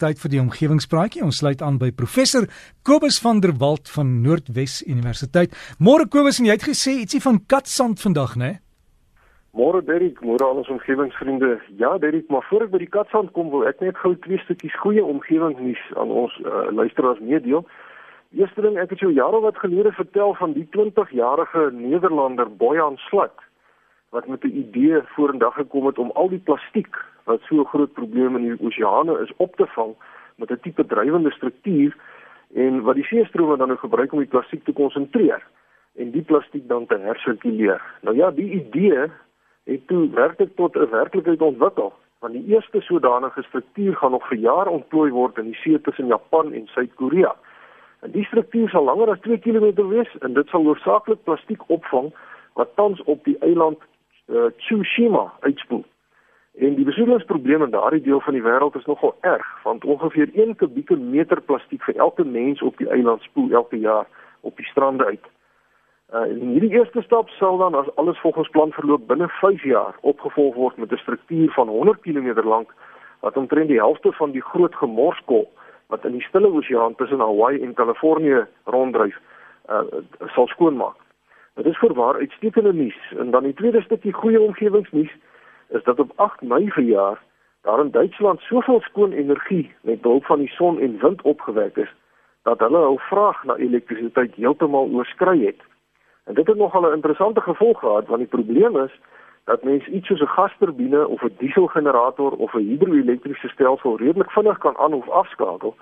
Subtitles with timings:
[0.00, 1.20] Tyd vir die omgewingspraatjie.
[1.26, 2.46] Ons sluit aan by professor
[2.88, 5.52] Kobus van der Walt van Noordwes Universiteit.
[5.76, 8.50] Môre Kobus, en jy het gesê ietsie van katsand vandag, né?
[9.52, 11.58] Môre Derrick, môre al ons omgewingsvriende.
[11.76, 14.76] Ja, Derrick, maar voor ek by die katsand kom, wil ek net gou twee stukkies
[14.80, 17.66] goeie omgewingsnuus aan ons uh, luisteraars meedeel.
[18.38, 23.36] Eerste ding, ek het jou jare wat gelede vertel van die 20-jarige Nederlander Boyan Slat
[24.10, 26.94] wat met 'n idee vorendag gekom het om al die plastiek
[27.30, 29.94] wat so 'n groot probleem in die oseane is op te vang
[30.36, 31.96] met 'n tipe drywende struktuur
[32.54, 35.42] en wat die seestrome dan nou gebruik om die plastiek te konsentreer
[35.96, 37.82] en die plastiek dan te hersirkuleer.
[38.00, 39.10] Nou ja, die idee
[39.64, 44.38] het toe werklik tot 'n werklikheid ontwikkel want die eerste sodanige struktuur gaan nog vir
[44.38, 47.34] jare ontplooi word in die see tussen Japan en Suid-Korea.
[48.00, 52.12] En die struktuur sal langer as 2 km wees en dit sal hoofsaaklik plastiek opvang
[52.60, 53.80] wat tans op die eiland
[54.28, 55.84] uh, Tsushima uitspoel.
[56.60, 60.56] En die besoedelingsprobleem in daardie deel van die wêreld is nogal erg, want ongeveer 1
[60.56, 64.08] kubieke meter plastiek vir elke mens op die eiland spoel elke jaar
[64.40, 65.24] op die strande uit.
[66.12, 69.96] Uh, en hierdie eerste stap sal dan as alles volgens plan verloop binne 5 jaar
[70.00, 72.74] opgevolg word met 'n struktuur van 100 km lank
[73.20, 75.48] wat omtrent die helfte van die groot gemorskol
[75.86, 79.16] wat in die Stille Oseaan tussen Hawaii en Kalifornië ronddryf,
[79.68, 79.80] uh,
[80.26, 80.96] sal skoonmaak.
[81.54, 83.12] Dit is voorwaar uitstekende nuus.
[83.18, 85.10] En dan die tweede stukkie goeie omgewingsnuus
[85.70, 87.22] is dat op 8 Mei verjaar
[87.62, 91.94] daar in Duitsland soveel skoon energie met behulp van die son en wind opgewek is
[92.42, 95.60] dat hulle hul vraag na elektrisiteit heeltemal oorskry het.
[96.24, 99.00] En dit het nogal 'n interessante gevolg gehad want die probleem is
[99.44, 104.58] dat mense iets soos 'n gasturbine of 'n dieselgenerator of 'n hidroelektriese stelsel redelik vinnig
[104.58, 105.76] kan aan of afskakel.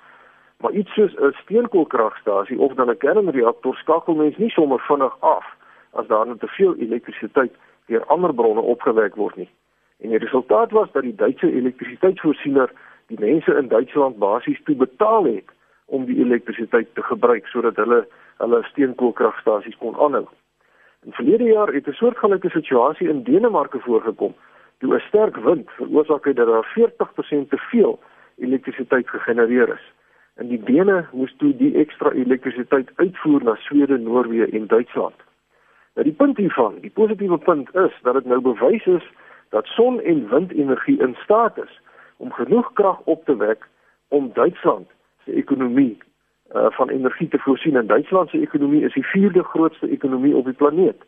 [0.61, 5.47] Maar iets soos 'n steenkoolkragstasie of dan 'n kernreaktor skakel mens nie sommer vinnig af
[5.93, 7.53] as daar net te veel elektrisiteit
[7.87, 9.51] deur ander bronne opgewek word nie.
[10.01, 12.71] En die resultaat was dat die Duitse elektrisiteitsvoorsiener
[13.07, 15.51] die mense in Duitsland basies toe betaal het
[15.87, 18.07] om die elektrisiteit te gebruik sodat hulle
[18.39, 20.27] hulle steenkoolkragstasies kon aanhou.
[21.07, 24.35] In verlede jaar het 'n soortgelyke situasie in Denemarke voorgekom
[24.79, 27.99] toe 'n sterk wind veroorsaak het dat daar 40% te veel
[28.37, 29.93] elektrisiteit gegenereer is.
[30.35, 35.15] En die Dene moes toe die ekstra elektrisiteit uitvoer na Swede, Noorwe en Duitsland.
[35.95, 39.09] Nou die punt hiervan, die positiewe punt is dat dit nou bewys is
[39.49, 41.81] dat son- en windenergie in staat is
[42.17, 43.69] om genoeg krag op te wek
[44.09, 44.89] om Duitsland
[45.25, 45.99] se ekonomie
[46.55, 47.77] uh, van energie te voorsien.
[47.77, 51.03] En Duitsland se ekonomie is die vierde grootste ekonomie op die planeet.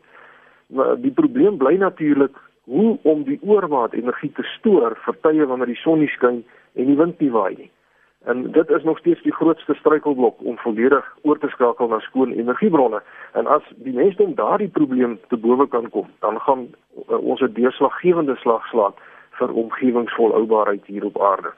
[0.67, 5.71] Maar die probleem bly natuurlik hoe om die oormaat energie te stoor vir tye wanneer
[5.73, 6.43] die son nie skyn
[6.73, 7.71] en die wind nie waai nie.
[8.23, 12.31] En dit is nog steeds die grootste struikelblok om volledig oor te skakel na skoon
[12.31, 13.01] energiebronne.
[13.33, 16.67] En as die mense daardie probleem te bowe kan kom, dan gaan
[17.09, 18.93] uh, ons 'n deurslaggewende slag slaan
[19.31, 21.53] vir omgewingsvolhoubaarheid hier op aarde.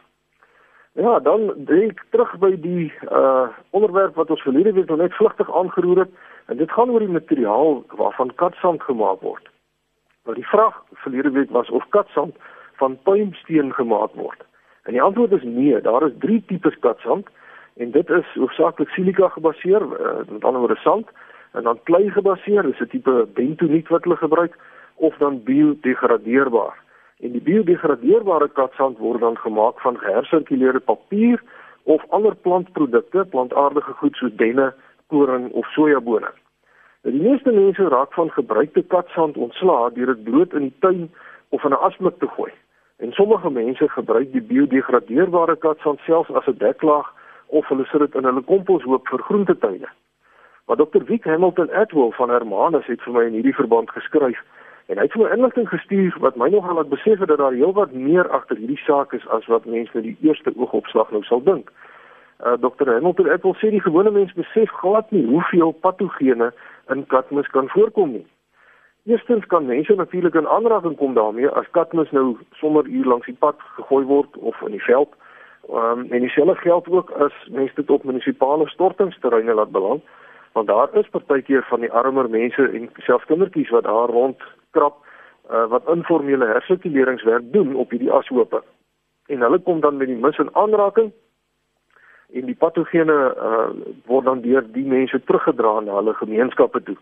[0.94, 5.56] Ja, dan dink terug by die uh onderwerp wat ons verlede week nog net vlugtig
[5.56, 6.12] aangeroer het
[6.46, 9.50] en dit gaan oor die materiaal waarvan katsand gemaak word.
[10.24, 12.36] Nou die vraag verlede week was of katsand
[12.74, 14.46] van puimsteen gemaak word.
[14.84, 17.28] En die antwoord is nee, daar is drie tipes katsand
[17.76, 21.08] en dit is hoofsaaklik silika gebaseer, uh, met ander woorde sand,
[21.52, 24.58] en dan klei gebaseer, dis 'n tipe bentoniet wat hulle gebruik
[24.96, 26.78] of dan biodegradeerbaar.
[27.20, 31.42] En die biodegradeerbare katsand word dan gemaak van gehersirkuleerde papier
[31.84, 34.74] of ander plantprodukte, plantaardige goed soos denne,
[35.08, 36.32] koring of sojabone.
[37.04, 41.12] Nou, die meeste mense raak van gebruikte katsand ontslae deur dit bloot in die tuin
[41.50, 42.52] of in 'n asblik te gooi.
[43.04, 47.08] En sommige mense gebruik die biodegradeerbare katsand selfs as 'n deklaag
[47.48, 49.90] of hulle sit dit in hulle komposhoop vir groentetuine.
[50.66, 51.04] Maar Dr.
[51.06, 54.40] Wiek Hamilton Atwell van Hermanus het vir my in hierdie verband geskryf
[54.86, 57.92] en hy het my inligting gestuur wat my nogal laat besef het dat daar heelwat
[57.92, 61.72] meer agter hierdie saak is as wat mense met die eerste oogopslag nou sal dink.
[62.46, 62.88] Uh, Dr.
[62.94, 66.54] Hamilton Atwell sê die gewone mens besef glad nie hoeveel patogene
[66.88, 68.28] in katmis kan voorkom nie.
[69.06, 73.36] Eerstens kan mense natuurlik in aanraking kom daarmee as katmis nou sommer hier langs die
[73.36, 75.10] pad gegooi word of in die veld.
[75.70, 80.04] Ehm um, en dieselfde geld ook as mense dit op munisipale stortingsterreine laat beland,
[80.52, 84.96] want daar is partykeer van die armer mense en selfs kindertjies wat daar rond krap
[85.52, 88.64] uh, wat informele hersirkuleringswerk doen op hierdie ashope.
[89.28, 91.12] En hulle kom dan met die mis in aanraking
[92.34, 93.68] en die patogene uh,
[94.06, 96.98] word dan deur die mense teruggedra na hulle gemeenskappe toe.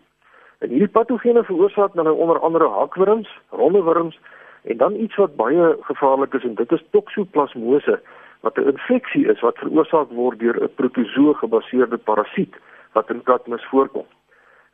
[0.62, 4.18] En hierdie patogene veroorsaak dan nou onder andere hakwurms, rondewurms
[4.62, 7.96] en dan iets wat baie gevaarlik is en dit is toksoplasmose
[8.40, 12.54] wat 'n infeksie is wat veroorsaak word deur 'n protozoo gebaseerde parasiet
[12.92, 14.06] wat in katmis voorkom.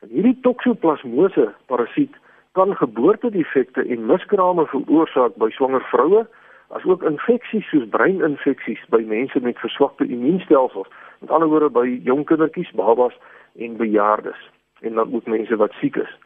[0.00, 2.14] En hierdie toksoplasmose parasiet
[2.52, 6.26] kan geboortedefekte en miskrame veroorsaak by swanger vroue
[6.69, 10.88] asook infeksies soos breininfeksies by mense met verswakte immuunstelsels,
[11.20, 13.14] met ander woorde by jong kindertjies, babas
[13.56, 16.17] en bejaardes en dan ook mense wat siek is.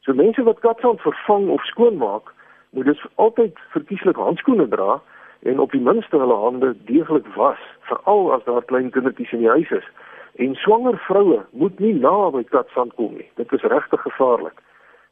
[0.00, 2.32] So mense wat katsand vervang of skoonmaak,
[2.70, 5.00] moet dus altyd verkieslik handskoene dra
[5.42, 9.48] en op die minste hulle hande deeglik was, veral as daar klein kindertjies in die
[9.48, 9.86] huis is.
[10.34, 13.30] En swanger vroue moet nie naby katsand kom nie.
[13.34, 14.62] Dit is regtig gevaarlik.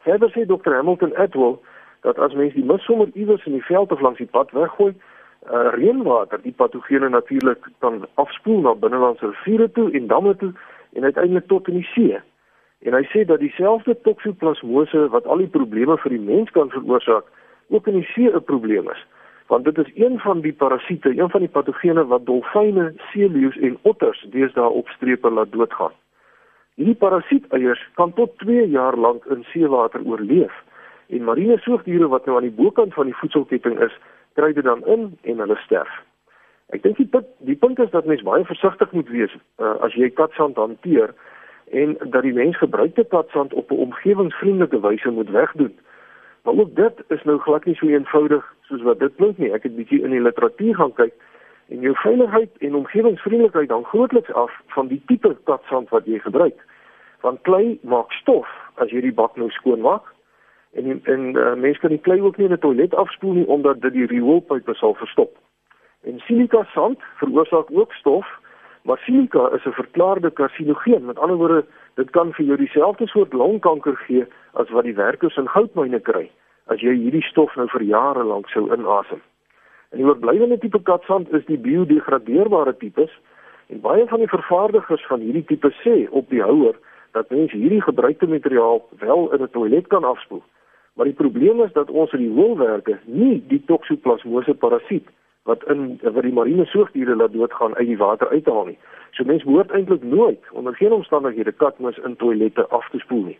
[0.06, 1.58] Verder sê Dr Hamilton Edwell
[2.06, 4.92] dat as mens die mis sommer iewers in die veld of langs die pad weggooi,
[4.94, 10.52] uh, reënwater die patogene natuurlik kan afspoel na binnelandse riviere toe en damme toe
[10.92, 12.20] en uiteindelik tot in die see.
[12.86, 17.24] En hy sê dat dieselfde toksoplasmose wat al die probleme vir die mens kan veroorsaak,
[17.68, 19.06] ook in die see 'n probleem is.
[19.48, 23.78] Want dit is een van die parasiete, een van die patogene wat dolfyne, seeleeu's en
[23.82, 25.92] otters deesdae op strepe laat doodgaan.
[26.74, 30.52] Hierdie parasieteiers kan tot 2 jaar lank in seewater oorleef
[31.08, 33.94] en marine soogdiere wat nou aan die bokant van die voedselketting is,
[34.34, 35.90] kry dit dan in en hulle sterf.
[36.76, 39.96] Ek dink die punt, die punt is dat mens baie versigtig moet wees uh, as
[39.96, 41.14] jy katsand hanteer
[41.70, 45.78] en dat die mens gebruikte katsand op 'n omgewingsvriendelike wyse moet wegdoen.
[46.42, 49.52] Maar ook dit is nou glad nie so eenvoudig soos wat dit klink nie.
[49.52, 51.12] Ek het bietjie in die literatuur gaan kyk
[51.68, 56.64] en jou veiligheid en omgewingsvriendelikheid hang grootliks af van die tipe katsand wat jy gebruik.
[57.20, 60.14] Want klei maak stof as jy die bak nou skoon maak
[60.72, 63.80] en en uh, mense kan die klei ook nie in 'n toilet afspoel nie omdat
[63.80, 65.36] dit die rioolpype sal verstop.
[66.02, 68.26] En silika sand veroorsaak ook stof,
[68.82, 71.04] maar silika is 'n verklaarde karsinogeen.
[71.04, 71.64] Met ander woorde,
[71.94, 76.30] dit kan vir jou dieselfde soort longkanker gee as wat die werkers in goudmyne kry
[76.68, 79.20] as jy hierdie stof nou vir jare lank sou inasem.
[79.90, 83.12] En die oorblywende tipe katsand is die biodegradeerbare tipes
[83.72, 86.76] en baie van die vervaardigers van hierdie tipe sê op die houer
[87.16, 90.42] dat mens hierdie gebruikte materiaal wel in 'n toilet kan afspoel.
[90.94, 95.08] Maar die probleem is dat ons rioolwerke nie die toksoplasmose parasiet
[95.48, 98.78] wat in wat die marine soogdiere laat doodgaan uit die water uithaal nie.
[99.16, 103.38] So mense behoort eintlik nooit onder geen omstandighede katmis in toilette af te spoel nie.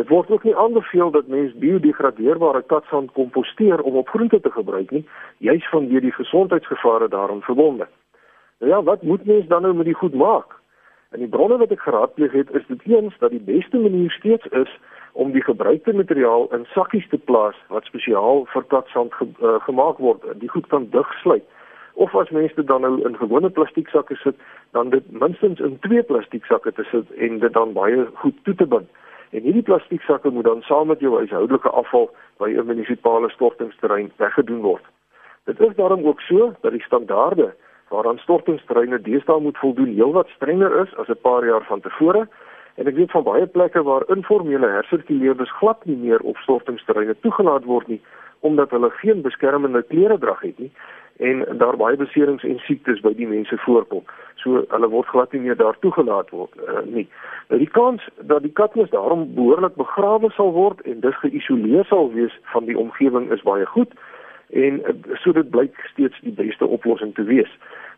[0.00, 4.90] Dit word ook nie aanbeveel dat mens biodegradeerbare katsand komposteer om op groente te gebruik
[4.90, 5.04] nie,
[5.38, 7.88] juis vanweë die gesondheidsgevare daaraan verbonde.
[8.58, 10.54] Nou ja, wat moet mens dan nou met die goed maak?
[11.10, 14.46] En die bronne wat ek geraadpleeg het, is dit eens dat die beste manier steeds
[14.46, 14.78] is
[15.12, 19.98] om die gebruikte materiaal in sakkies te plaas wat spesiaal vir katsand ge, uh, gemaak
[19.98, 20.22] word.
[20.40, 21.44] Die goed kan digsluit.
[21.94, 24.36] Of as mense dan nou in gewone plastiek sakke sit,
[24.70, 28.54] dan dit minstens in twee plastiek sakke te sit en dit dan baie goed toe
[28.54, 28.88] te bind.
[29.30, 34.12] En hierdie plastiek sakke moet dan saam met jou huishoudelike afval by 'n munisipale stortingsterrein
[34.16, 34.84] weggedoen word.
[35.44, 37.54] Dit is daarom ook so dat die standaarde
[37.88, 42.28] waaraan stortingsterreine deesdae moet voldoen heelwat strenger is as 'n paar jaar van tevore.
[42.78, 47.66] En ek weet van baie plekke waar informele hersirkuleerders glad nie meer op stortingsterreine toegelaat
[47.66, 48.00] word nie
[48.46, 50.70] omdat hulle geen beskermende klere drag het nie
[51.18, 54.04] en daar baie beserings en siektes by die mense voorkom.
[54.38, 57.08] So hulle word glad nie meer daar toegelaat word uh, nie.
[57.50, 62.12] Nou die kans dat die katmes daarom behoorlik begrawe sal word en dus geïsoleer sal
[62.14, 63.98] wees van die omgewing is baie goed
[64.54, 64.94] en uh,
[65.24, 67.50] so dit blyk steeds die beste oplossing te wees.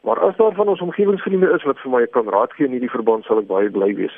[0.09, 2.97] Maar as daar van ons omgewingsvriende is wat vir my kan raad gee in hierdie
[2.97, 4.17] verband sal ek baie bly wees.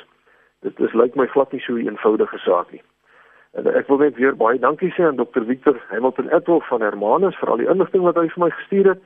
[0.63, 2.81] Dit is lyk my glad nie so 'n eenvoudige saak nie.
[3.53, 7.35] En ek wil net weer baie dankie sê aan Dr Victor Hamilton Etwell van Hermanus
[7.35, 9.01] vir al die inligting wat hy vir my gestuur het.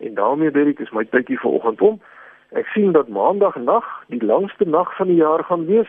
[0.00, 2.00] En daarmee Derek is my tydjie vanoggend om.
[2.52, 5.88] Ek sien dat maandag nag die langste nag van die jaar gaan wees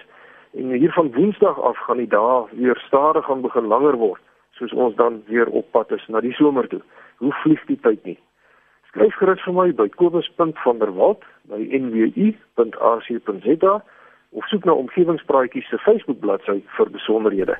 [0.53, 4.73] en hier van woensdag af gaan die dae weer stadig gaan begin langer word soos
[4.73, 6.81] ons dan weer op pad is na die somer toe.
[7.17, 8.19] Hoe vlieg die tyd nie?
[8.91, 13.73] Skryf gerus vir my by kobus.vanderwalt by nwu.ac.za
[14.33, 17.57] of soek na omgewingspraatjies se Facebook bladsy vir besonderhede.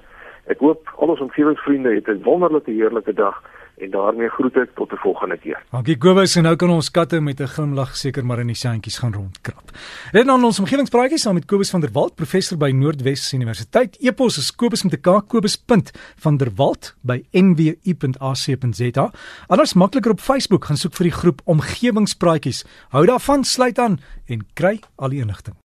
[0.52, 3.42] Ek hoop al ons omgewingsvriende het 'n wonderlike heerlike dag
[3.78, 5.64] en daarmee groet ek tot 'n volgende keer.
[5.72, 8.98] Dankie Kobus en nou kan ons katte met 'n glimlag seker maar in die sandjies
[8.98, 9.72] gaan rondkrap.
[10.12, 13.98] En dan ons omgewingspraatjies saam met Kobus van der Walt, professor by Noordwes Universiteit.
[14.00, 19.12] Epos is kobus met 'n k kobus.vanderwalt by nwu.ac.za.
[19.48, 22.66] Anders makliker op Facebook gaan soek vir die groep omgewingspraatjies.
[22.90, 25.56] Hou daarvan, sluit aan en kry al die inligting.